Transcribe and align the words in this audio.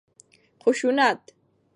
خشونت 0.65 1.33